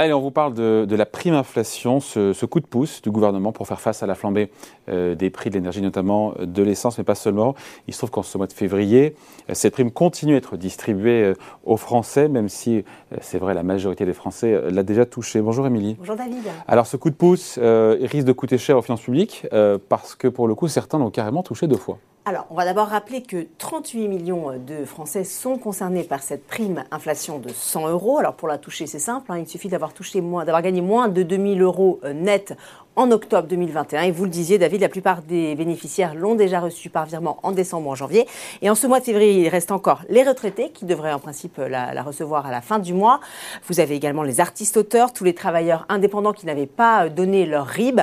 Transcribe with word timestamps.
Allez, 0.00 0.12
on 0.12 0.20
vous 0.20 0.30
parle 0.30 0.54
de, 0.54 0.94
la 0.94 1.06
prime 1.06 1.34
inflation, 1.34 1.98
ce, 1.98 2.46
coup 2.46 2.60
de 2.60 2.66
pouce 2.66 3.02
du 3.02 3.10
gouvernement 3.10 3.50
pour 3.50 3.66
faire 3.66 3.80
face 3.80 4.00
à 4.04 4.06
la 4.06 4.14
flambée 4.14 4.48
euh, 4.88 5.16
des 5.16 5.28
prix 5.28 5.50
de 5.50 5.56
l'énergie, 5.56 5.82
notamment 5.82 6.34
euh, 6.38 6.46
de 6.46 6.62
l'essence, 6.62 6.98
mais 6.98 7.04
pas 7.04 7.16
seulement. 7.16 7.56
Il 7.88 7.94
se 7.94 7.98
trouve 7.98 8.12
qu'en 8.12 8.22
ce 8.22 8.38
mois 8.38 8.46
de 8.46 8.52
février, 8.52 9.16
euh, 9.50 9.54
cette 9.54 9.72
prime 9.72 9.90
continue 9.90 10.34
à 10.34 10.36
être 10.36 10.56
distribuée 10.56 11.32
aux 11.64 11.76
Français, 11.76 12.28
même 12.28 12.48
si, 12.48 12.84
c'est 13.20 13.38
vrai, 13.38 13.54
la 13.54 13.64
majorité 13.64 14.06
des 14.06 14.12
Français 14.12 14.70
l'a 14.70 14.84
déjà 14.84 15.04
touché. 15.04 15.40
Bonjour 15.40 15.66
Émilie. 15.66 15.96
Bonjour 15.98 16.14
David. 16.14 16.44
Alors 16.68 16.86
ce 16.86 16.96
coup 16.96 17.10
de 17.10 17.16
pouce 17.16 17.58
risque 17.58 18.26
de 18.26 18.32
coûter 18.32 18.56
cher 18.56 18.78
aux 18.78 18.82
finances 18.82 19.02
publiques 19.02 19.48
parce 19.88 20.14
que 20.14 20.28
pour 20.28 20.46
le 20.46 20.54
coup, 20.54 20.68
certains 20.68 20.98
l'ont 20.98 21.10
carrément 21.10 21.42
touché 21.42 21.66
deux 21.66 21.76
fois. 21.76 21.98
Alors, 22.28 22.44
on 22.50 22.54
va 22.56 22.66
d'abord 22.66 22.88
rappeler 22.88 23.22
que 23.22 23.46
38 23.56 24.06
millions 24.06 24.52
de 24.58 24.84
Français 24.84 25.24
sont 25.24 25.56
concernés 25.56 26.04
par 26.04 26.22
cette 26.22 26.46
prime 26.46 26.84
inflation 26.90 27.38
de 27.38 27.48
100 27.48 27.88
euros. 27.88 28.18
Alors, 28.18 28.34
pour 28.34 28.48
la 28.48 28.58
toucher, 28.58 28.86
c'est 28.86 28.98
simple. 28.98 29.32
Hein. 29.32 29.38
il 29.38 29.48
suffit 29.48 29.68
d'avoir 29.68 29.94
touché 29.94 30.20
d'avoir 30.20 30.60
gagné 30.60 30.82
moins 30.82 31.08
de 31.08 31.22
2000 31.22 31.62
euros 31.62 32.00
net 32.14 32.54
en 32.98 33.12
octobre 33.12 33.46
2021. 33.46 34.02
Et 34.02 34.10
vous 34.10 34.24
le 34.24 34.30
disiez, 34.30 34.58
David, 34.58 34.80
la 34.80 34.88
plupart 34.88 35.22
des 35.22 35.54
bénéficiaires 35.54 36.16
l'ont 36.16 36.34
déjà 36.34 36.58
reçu 36.58 36.90
par 36.90 37.06
virement 37.06 37.38
en 37.44 37.52
décembre 37.52 37.86
ou 37.86 37.92
en 37.92 37.94
janvier. 37.94 38.26
Et 38.60 38.68
en 38.68 38.74
ce 38.74 38.88
mois 38.88 38.98
de 38.98 39.04
février, 39.04 39.44
il 39.44 39.48
reste 39.48 39.70
encore 39.70 40.02
les 40.08 40.24
retraités 40.24 40.70
qui 40.70 40.84
devraient 40.84 41.12
en 41.12 41.20
principe 41.20 41.58
la, 41.58 42.02
recevoir 42.02 42.44
à 42.46 42.50
la 42.50 42.60
fin 42.60 42.80
du 42.80 42.94
mois. 42.94 43.20
Vous 43.68 43.78
avez 43.78 43.94
également 43.94 44.24
les 44.24 44.40
artistes-auteurs, 44.40 45.12
tous 45.12 45.22
les 45.22 45.32
travailleurs 45.32 45.86
indépendants 45.88 46.32
qui 46.32 46.44
n'avaient 46.44 46.66
pas 46.66 47.08
donné 47.08 47.46
leur 47.46 47.66
RIB. 47.66 48.00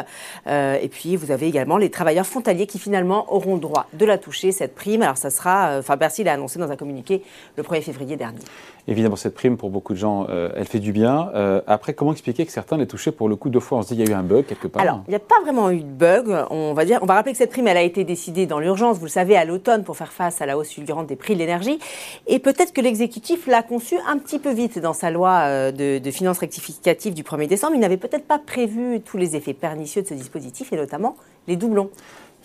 Euh, 0.47 0.77
et 0.81 0.87
puis, 0.87 1.17
vous 1.17 1.29
avez 1.29 1.47
également 1.47 1.75
les 1.75 1.89
travailleurs 1.89 2.25
frontaliers 2.25 2.65
qui 2.65 2.79
finalement 2.79 3.33
auront 3.33 3.57
droit 3.57 3.87
de 3.91 4.05
la 4.05 4.17
toucher, 4.17 4.53
cette 4.53 4.75
prime. 4.75 5.01
Alors, 5.01 5.17
ça 5.17 5.29
sera, 5.29 5.71
euh, 5.71 5.79
enfin, 5.79 5.97
Bercy 5.97 6.23
l'a 6.23 6.33
annoncé 6.33 6.57
dans 6.57 6.71
un 6.71 6.77
communiqué 6.77 7.21
le 7.57 7.63
1er 7.63 7.81
février 7.81 8.15
dernier. 8.15 8.39
Évidemment, 8.87 9.17
cette 9.17 9.33
prime, 9.33 9.57
pour 9.57 9.71
beaucoup 9.71 9.91
de 9.91 9.97
gens, 9.97 10.27
euh, 10.29 10.51
elle 10.55 10.67
fait 10.67 10.79
du 10.79 10.93
bien. 10.93 11.31
après, 11.67 11.93
comment 11.93 12.13
expliquer 12.13 12.45
que 12.45 12.51
certains 12.53 12.77
l'aient 12.77 12.85
touché 12.85 13.11
pour 13.11 13.27
le 13.27 13.35
coup 13.35 13.49
deux 13.49 13.59
fois? 13.59 13.79
On 13.79 13.81
se 13.81 13.89
dit, 13.89 13.95
il 13.95 14.07
y 14.07 14.09
a 14.09 14.11
eu 14.11 14.15
un 14.15 14.23
bug 14.23 14.45
quelque 14.45 14.67
part. 14.67 14.84
Alors, 14.85 15.03
il 15.07 15.11
n'y 15.11 15.15
a 15.15 15.19
pas 15.19 15.41
vraiment 15.41 15.69
eu 15.71 15.79
de 15.79 15.83
bug. 15.83 16.27
On 16.49 16.73
va 16.73 17.13
rappeler 17.13 17.31
que 17.31 17.37
cette 17.37 17.51
prime, 17.51 17.67
elle 17.67 17.77
a 17.77 17.81
été 17.81 18.03
décidée 18.03 18.45
dans 18.45 18.59
l'urgence, 18.59 18.97
vous 18.97 19.05
le 19.05 19.09
savez, 19.09 19.35
à 19.35 19.45
l'automne 19.45 19.83
pour 19.83 19.97
faire 19.97 20.13
face 20.13 20.41
à 20.41 20.45
la 20.45 20.57
hausse 20.57 20.69
fulgurante 20.69 21.07
des 21.07 21.15
prix 21.15 21.33
de 21.33 21.39
l'énergie. 21.39 21.79
Et 22.27 22.39
peut-être 22.39 22.73
que 22.73 22.81
l'exécutif 22.81 23.47
l'a 23.47 23.63
conçu 23.63 23.95
un 24.07 24.17
petit 24.17 24.39
peu 24.39 24.51
vite 24.51 24.79
dans 24.79 24.93
sa 24.93 25.09
loi 25.09 25.41
euh, 25.45 25.71
de, 25.71 25.99
de 25.99 26.11
finances 26.11 26.39
rectificative 26.39 27.13
du 27.13 27.23
1er 27.23 27.47
décembre. 27.47 27.73
Il 27.75 27.79
n'avait 27.79 27.97
peut-être 27.97 28.25
pas 28.25 28.39
prévu 28.39 29.01
tous 29.01 29.17
les 29.17 29.35
effets 29.35 29.53
pernicieux 29.53 30.03
de 30.03 30.07
ce 30.07 30.13
dispositif 30.13 30.71
et 30.71 30.75
notamment 30.75 31.15
les 31.47 31.55
doublons. 31.55 31.89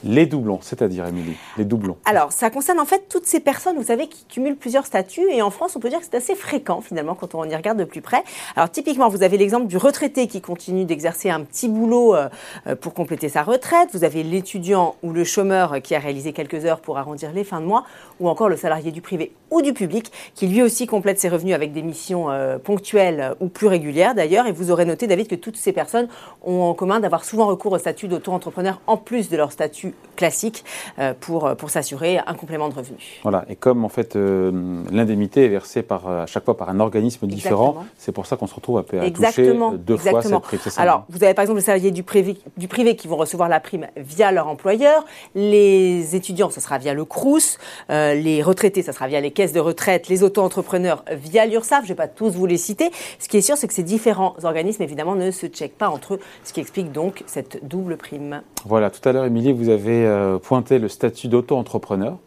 Les 0.02 0.24
doublons, 0.24 0.60
c'est-à-dire, 0.62 1.06
Émilie, 1.06 1.36
les 1.58 1.64
doublons. 1.64 1.96
Alors, 2.06 2.32
ça 2.32 2.48
concerne 2.48 2.80
en 2.80 2.86
fait 2.86 3.04
toutes 3.10 3.26
ces 3.26 3.40
personnes, 3.40 3.76
vous 3.76 3.84
savez, 3.84 4.06
qui 4.06 4.24
cumulent 4.24 4.56
plusieurs 4.56 4.86
statuts. 4.86 5.30
Et 5.30 5.42
en 5.42 5.50
France, 5.50 5.76
on 5.76 5.80
peut 5.80 5.90
dire 5.90 5.98
que 5.98 6.06
c'est 6.10 6.16
assez 6.16 6.34
fréquent, 6.34 6.80
finalement, 6.80 7.14
quand 7.14 7.34
on 7.34 7.44
y 7.44 7.54
regarde 7.54 7.78
de 7.78 7.84
plus 7.84 8.00
près. 8.00 8.22
Alors, 8.56 8.70
typiquement, 8.70 9.08
vous 9.08 9.22
avez 9.22 9.36
l'exemple 9.36 9.66
du 9.66 9.76
retraité 9.76 10.26
qui 10.26 10.40
continue 10.40 10.86
d'exercer 10.86 11.28
un 11.28 11.42
petit 11.42 11.68
boulot 11.68 12.14
euh, 12.14 12.28
euh, 12.66 12.76
pour 12.76 12.94
compléter 12.94 13.28
sa 13.28 13.42
retraite. 13.42 13.90
Vous 13.92 14.04
avez 14.04 14.22
l'étudiant 14.22 14.96
ou 15.02 15.12
le 15.12 15.24
chômeur 15.24 15.82
qui 15.82 15.94
a 15.94 15.98
réalisé 15.98 16.32
quelques 16.32 16.64
heures 16.64 16.80
pour 16.80 16.96
arrondir 16.96 17.32
les 17.32 17.44
fins 17.44 17.60
de 17.60 17.66
mois. 17.66 17.84
Ou 18.20 18.28
encore 18.28 18.48
le 18.48 18.56
salarié 18.56 18.92
du 18.92 19.02
privé 19.02 19.32
ou 19.50 19.62
du 19.62 19.72
public 19.72 20.12
qui 20.34 20.46
lui 20.46 20.62
aussi 20.62 20.86
complète 20.86 21.18
ses 21.18 21.28
revenus 21.28 21.54
avec 21.54 21.72
des 21.72 21.82
missions 21.82 22.30
euh, 22.30 22.58
ponctuelles 22.58 23.34
ou 23.40 23.48
plus 23.48 23.66
régulières, 23.66 24.14
d'ailleurs. 24.14 24.46
Et 24.46 24.52
vous 24.52 24.70
aurez 24.70 24.86
noté, 24.86 25.06
David, 25.06 25.28
que 25.28 25.34
toutes 25.34 25.56
ces 25.56 25.72
personnes 25.72 26.08
ont 26.42 26.62
en 26.62 26.74
commun 26.74 27.00
d'avoir 27.00 27.24
souvent 27.24 27.46
recours 27.46 27.72
au 27.72 27.78
statut 27.78 28.08
d'auto-entrepreneur 28.08 28.80
en 28.86 28.96
plus 28.96 29.28
de 29.28 29.36
leur 29.36 29.52
statut 29.52 29.89
classique 30.16 30.64
euh, 30.98 31.14
pour, 31.18 31.46
euh, 31.46 31.54
pour 31.54 31.70
s'assurer 31.70 32.18
un 32.18 32.34
complément 32.34 32.68
de 32.68 32.74
revenus. 32.74 33.20
Voilà, 33.22 33.44
et 33.48 33.56
comme 33.56 33.84
en 33.84 33.88
fait 33.88 34.16
euh, 34.16 34.82
l'indemnité 34.90 35.46
est 35.46 35.48
versée 35.48 35.82
par, 35.82 36.06
à 36.08 36.26
chaque 36.26 36.44
fois 36.44 36.56
par 36.56 36.68
un 36.68 36.78
organisme 36.78 37.26
différent, 37.26 37.84
c'est 37.96 38.12
pour 38.12 38.26
ça 38.26 38.36
qu'on 38.36 38.46
se 38.46 38.54
retrouve 38.54 38.78
à, 38.78 38.80
à 38.80 39.10
toucher 39.10 39.54
deux 39.78 39.96
fois 39.96 40.22
cette 40.22 40.38
prime. 40.40 40.60
Alors, 40.76 41.04
vous 41.08 41.24
avez 41.24 41.32
par 41.32 41.42
exemple 41.42 41.60
les 41.60 41.64
salariés 41.64 41.90
du 41.90 42.02
privé, 42.02 42.36
du 42.58 42.68
privé 42.68 42.96
qui 42.96 43.08
vont 43.08 43.16
recevoir 43.16 43.48
la 43.48 43.60
prime 43.60 43.86
via 43.96 44.30
leur 44.30 44.46
employeur, 44.48 45.04
les 45.34 46.14
étudiants, 46.14 46.50
ce 46.50 46.60
sera 46.60 46.76
via 46.78 46.92
le 46.92 47.04
CRUS, 47.04 47.58
les 47.88 48.42
retraités, 48.42 48.82
ça 48.82 48.92
sera 48.92 49.08
via 49.08 49.20
les 49.20 49.30
caisses 49.30 49.52
de 49.52 49.60
retraite, 49.60 50.08
les 50.08 50.22
auto-entrepreneurs 50.22 51.04
via 51.10 51.46
l'URSSAF, 51.46 51.80
je 51.80 51.84
ne 51.84 51.88
vais 51.88 51.94
pas 51.94 52.08
tous 52.08 52.30
vous 52.30 52.46
les 52.46 52.58
citer. 52.58 52.90
Ce 53.18 53.28
qui 53.28 53.38
est 53.38 53.42
sûr, 53.42 53.56
c'est 53.56 53.68
que 53.68 53.74
ces 53.74 53.82
différents 53.82 54.34
organismes, 54.42 54.82
évidemment, 54.82 55.14
ne 55.14 55.30
se 55.30 55.46
checkent 55.46 55.78
pas 55.78 55.88
entre 55.88 56.14
eux, 56.14 56.20
ce 56.44 56.52
qui 56.52 56.60
explique 56.60 56.92
donc 56.92 57.24
cette 57.26 57.66
double 57.66 57.96
prime. 57.96 58.42
Voilà, 58.66 58.90
tout 58.90 59.06
à 59.08 59.12
l'heure, 59.12 59.24
Émilie, 59.24 59.52
vous 59.52 59.70
avez 59.70 59.79
euh, 59.88 60.38
pointer 60.38 60.78
le 60.78 60.88
statut 60.88 61.28
d'auto-entrepreneur. 61.28 62.18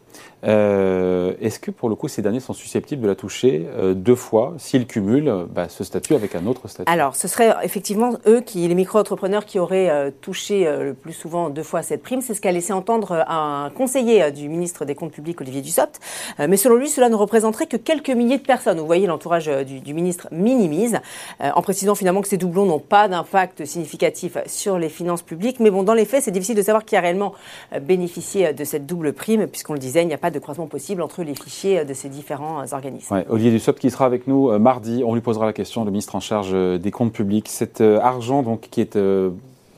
Euh, 0.46 1.32
est-ce 1.40 1.58
que 1.58 1.70
pour 1.70 1.88
le 1.88 1.94
coup 1.94 2.08
ces 2.08 2.20
derniers 2.20 2.40
sont 2.40 2.52
susceptibles 2.52 3.02
de 3.02 3.08
la 3.08 3.14
toucher 3.14 3.66
euh, 3.76 3.94
deux 3.94 4.14
fois 4.14 4.54
s'ils 4.58 4.86
cumulent 4.86 5.46
bah, 5.50 5.68
ce 5.68 5.84
statut 5.84 6.14
avec 6.14 6.34
un 6.34 6.46
autre 6.46 6.68
statut? 6.68 6.90
Alors 6.90 7.16
ce 7.16 7.28
serait 7.28 7.54
effectivement 7.62 8.18
eux, 8.26 8.40
qui, 8.40 8.66
les 8.68 8.74
micro-entrepreneurs, 8.74 9.46
qui 9.46 9.58
auraient 9.58 9.88
euh, 9.88 10.10
touché 10.20 10.64
le 10.64 10.94
plus 10.94 11.12
souvent 11.12 11.48
deux 11.48 11.62
fois 11.62 11.82
cette 11.82 12.02
prime. 12.02 12.20
C'est 12.20 12.34
ce 12.34 12.40
qu'a 12.40 12.52
laissé 12.52 12.72
entendre 12.72 13.24
un 13.28 13.70
conseiller 13.74 14.30
du 14.32 14.48
ministre 14.48 14.84
des 14.84 14.94
Comptes 14.94 15.12
publics, 15.12 15.40
Olivier 15.40 15.62
Dussopt. 15.62 16.00
mais 16.38 16.56
selon 16.56 16.76
lui, 16.76 16.88
cela 16.88 17.08
ne 17.08 17.14
représenterait 17.14 17.66
que 17.66 17.76
quelques 17.76 18.10
milliers 18.10 18.38
de 18.38 18.42
personnes. 18.42 18.78
Vous 18.78 18.86
voyez, 18.86 19.06
l'entourage 19.06 19.46
du, 19.46 19.80
du, 19.80 19.94
ministre 19.94 20.28
minimise, 20.30 21.00
en 21.40 21.62
précisant 21.62 21.94
finalement 21.94 22.22
que 22.22 22.28
ces 22.28 22.36
doublons 22.36 22.66
n'ont 22.66 22.78
pas 22.78 23.08
d'impact 23.08 23.64
significatif 23.64 24.38
sur 24.46 24.78
les 24.78 24.88
finances 24.88 25.22
publiques. 25.22 25.60
Mais 25.60 25.70
bon, 25.70 25.82
dans 25.82 25.94
les 25.94 26.04
faits, 26.04 26.24
c'est 26.24 26.30
difficile 26.30 26.56
de 26.56 26.62
savoir 26.62 26.84
qui 26.84 26.96
a 26.96 27.00
réellement 27.00 27.34
bénéficié 27.80 28.52
de 28.52 28.64
cette 28.64 28.86
double 28.86 29.12
prime, 29.12 29.46
puisqu'on 29.46 29.74
le 29.74 29.78
disait, 29.78 30.03
il 30.04 30.08
n'y 30.08 30.14
a 30.14 30.18
pas 30.18 30.30
de 30.30 30.38
croisement 30.38 30.66
possible 30.66 31.02
entre 31.02 31.22
les 31.22 31.34
fichiers 31.34 31.80
euh, 31.80 31.84
de 31.84 31.94
ces 31.94 32.08
différents 32.08 32.60
euh, 32.60 32.74
organismes. 32.74 33.24
Olivier 33.28 33.50
Dussopt 33.50 33.78
qui 33.78 33.90
sera 33.90 34.06
avec 34.06 34.26
nous 34.26 34.50
euh, 34.50 34.58
mardi, 34.58 35.02
on 35.04 35.14
lui 35.14 35.20
posera 35.20 35.46
la 35.46 35.52
question, 35.52 35.84
le 35.84 35.90
ministre 35.90 36.14
en 36.14 36.20
charge 36.20 36.52
des 36.52 36.90
comptes 36.90 37.12
publics. 37.12 37.48
Cet 37.48 37.80
argent 37.80 38.42
donc 38.42 38.68
qui 38.70 38.80
est 38.80 38.98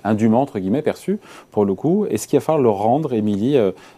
indûment, 0.04 0.42
entre 0.42 0.58
guillemets, 0.58 0.82
perçu, 0.82 1.18
pour 1.50 1.64
le 1.64 1.74
coup. 1.74 2.06
Est-ce 2.06 2.28
qu'il 2.28 2.38
va 2.38 2.44
falloir 2.44 2.62
le 2.62 2.70
rendre, 2.70 3.12
Émilie 3.12 3.56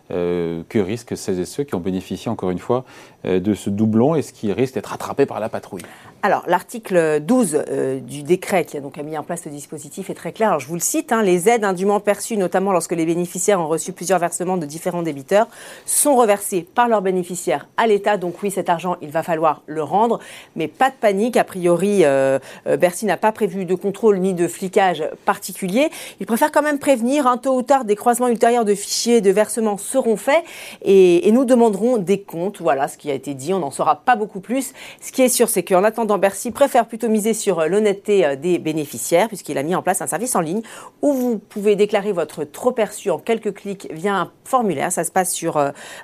Que 0.09 0.79
risquent 0.79 1.17
celles 1.17 1.39
et 1.41 1.45
ceux 1.45 1.65
qui 1.65 1.75
ont 1.75 1.81
bénéficié, 1.81 2.31
encore 2.31 2.51
une 2.51 2.59
fois, 2.59 2.85
de 3.25 3.55
ce 3.55 3.71
doublon? 3.71 4.15
Est-ce 4.15 4.33
qu'ils 4.33 4.53
risquent 4.53 4.75
d'être 4.75 4.93
attrapés 4.93 5.27
par 5.27 5.41
la 5.41 5.49
patrouille? 5.49 5.83
Alors, 6.21 6.43
l'article 6.49 7.21
12 7.21 7.63
euh, 7.69 8.01
du 8.01 8.25
décret 8.25 8.65
qui 8.65 8.77
a 8.77 8.81
donc 8.81 8.97
mis 8.97 9.17
en 9.17 9.23
place 9.23 9.43
ce 9.45 9.49
dispositif 9.49 10.11
est 10.11 10.15
très 10.15 10.33
clair. 10.33 10.49
Alors, 10.49 10.59
je 10.59 10.67
vous 10.67 10.75
le 10.75 10.81
cite, 10.81 11.13
hein, 11.13 11.23
les 11.23 11.49
aides 11.49 11.63
indûment 11.63 12.01
perçues, 12.01 12.37
notamment 12.37 12.73
lorsque 12.73 12.91
les 12.91 13.07
bénéficiaires 13.07 13.61
ont 13.61 13.69
reçu 13.69 13.93
plusieurs 13.93 14.19
versements 14.19 14.57
de 14.57 14.67
différents 14.67 15.03
débiteurs, 15.03 15.47
sont 15.87 16.17
reversées 16.17 16.67
par 16.75 16.89
leurs 16.89 17.03
bénéficiaires 17.03 17.69
à 17.77 17.87
l'État. 17.87 18.17
Donc 18.17 18.43
oui, 18.43 18.51
cet 18.51 18.69
argent, 18.69 18.97
il 19.01 19.11
va 19.11 19.23
falloir 19.23 19.63
le 19.67 19.81
rendre, 19.81 20.19
mais 20.57 20.67
pas 20.67 20.91
de 20.91 20.97
panique. 21.01 21.37
A 21.37 21.45
priori, 21.45 22.05
euh, 22.05 22.41
euh, 22.67 22.77
Bercy 22.77 23.07
n'a 23.07 23.17
pas 23.17 23.31
prévu 23.31 23.65
de 23.65 23.77
contrôle 23.77 24.19
ni 24.19 24.35
de 24.35 24.49
flicage 24.49 25.05
particulier. 25.25 25.89
Il 26.19 26.27
préfère 26.27 26.51
quand 26.51 26.63
même 26.63 26.81
prévenir, 26.81 27.29
un 27.29 27.37
tôt 27.37 27.55
ou 27.55 27.63
tard, 27.63 27.85
des 27.85 27.95
croisements 27.95 28.29
ultérieurs 28.29 28.65
de 28.65 28.75
fichiers 28.75 29.21
de 29.21 29.31
versements 29.31 29.79
seront 29.79 30.17
faits 30.17 30.43
et, 30.83 31.29
et 31.29 31.31
nous 31.31 31.45
demanderons 31.45 31.97
des 31.97 32.21
comptes. 32.21 32.61
Voilà 32.61 32.89
ce 32.89 32.99
qui 32.99 33.09
a 33.09 33.15
été 33.15 33.35
dit. 33.35 33.55
On 33.55 33.61
n'en 33.61 33.71
saura 33.71 33.95
pas 33.95 34.17
beaucoup 34.17 34.41
plus. 34.41 34.73
Ce 35.01 35.13
qui 35.13 35.23
est 35.23 35.29
sûr, 35.29 35.49
c'est 35.49 35.63
qu'en 35.63 35.85
attendant 35.85 36.08
Bercy 36.17 36.51
préfère 36.51 36.87
plutôt 36.87 37.09
miser 37.09 37.35
sur 37.35 37.59
euh, 37.59 37.67
l'honnêteté 37.67 38.25
euh, 38.25 38.37
des 38.37 38.59
bénéficiaires, 38.59 39.29
puisqu'il 39.29 39.59
a 39.59 39.63
mis 39.63 39.75
en 39.75 39.83
place 39.83 40.01
un 40.01 40.07
service 40.07 40.35
en 40.35 40.41
ligne 40.41 40.63
où 41.03 41.13
vous 41.13 41.39
pouvez 41.39 41.77
déclarer 41.77 42.13
votre 42.13 42.45
trop 42.45 42.73
perçu 42.73 43.11
en 43.11 43.19
quelques 43.19 43.53
clics 43.53 43.89
via 43.91 44.15
un 44.15 44.31
formulaire. 44.45 44.91
Ça 44.91 45.05
se 45.05 45.11
passe 45.11 45.33
sur 45.33 45.59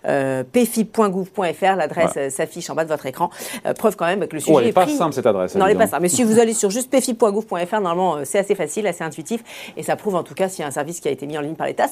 euh, 0.06 0.44
pfip.gouv.fr. 0.53 1.76
L'adresse 1.76 2.34
s'affiche 2.34 2.69
en 2.69 2.75
bas 2.75 2.84
de 2.84 2.91
votre 2.91 3.06
écran. 3.06 3.31
preuve 3.78 3.97
quand 3.97 4.04
même 4.04 4.26
que 4.26 4.34
le 4.34 4.41
sujet 4.41 4.53
oh, 4.54 4.60
elle 4.60 4.66
est 4.66 4.72
pas 4.72 4.87
simple 4.87 5.15
cette 5.15 5.26
adresse. 5.26 5.54
Non, 5.54 5.66
elle 5.66 5.72
n'est 5.72 5.78
pas 5.78 5.87
simple. 5.87 6.03
Mais 6.03 6.09
si 6.09 6.25
vous 6.25 6.38
allez 6.38 6.53
sur 6.53 6.71
juste 6.71 6.91
pfip.gouv.fr, 6.91 7.81
normalement, 7.81 8.19
c'est 8.25 8.38
assez 8.38 8.54
facile, 8.54 8.86
assez 8.86 9.04
intuitif. 9.04 9.72
Et 9.76 9.82
ça 9.82 9.97
prouve 9.97 10.16
en 10.16 10.25
tout 10.25 10.34
cas 10.34 10.48
s'il 10.48 10.60
y 10.60 10.65
a 10.65 10.66
un 10.66 10.72
service 10.72 11.00
qui 11.00 11.09
a 11.09 11.10
été 11.10 11.26
mis 11.26 11.38
en 11.38 11.41
ligne 11.41 11.54
par 11.54 11.66
l'État. 11.66 11.86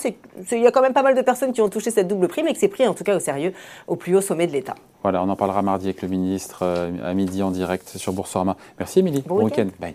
Il 0.51 0.59
y 0.59 0.67
a 0.67 0.71
quand 0.73 0.83
même 0.83 0.93
pas 0.93 1.03
mal 1.03 1.15
de 1.15 1.23
personnes 1.23 1.53
qui 1.53 1.63
ont 1.63 1.69
touché 1.69 1.91
cette 1.91 2.09
double 2.09 2.29
prime 2.29 2.49
et 2.49 2.53
que 2.53 2.59
c'est 2.59 2.69
pris 2.69 2.87
en 2.87 2.95
tout 2.95 3.05
cas 3.05 3.17
au 3.17 3.21
sérieux 3.21 3.53
au 3.87 3.97
plus 3.97 4.17
haut 4.17 4.21
sommet 4.21 4.47
de 4.47 4.53
l'État. 4.53 4.75
Voilà, 5.03 5.23
on 5.23 5.29
en 5.29 5.37
parlera 5.37 5.63
mardi 5.63 5.87
avec 5.87 6.03
le 6.03 6.09
ministre 6.09 6.65
à 7.03 7.15
midi 7.15 7.43
en 7.43 7.51
direct 7.51 7.97
sur 8.03 8.13
Boursorama. 8.13 8.57
Merci 8.79 8.99
Émilie. 8.99 9.23
Bon, 9.27 9.43
week-end. 9.45 9.69
Bye. 9.81 9.95